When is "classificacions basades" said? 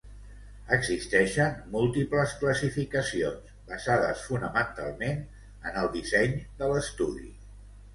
2.41-4.27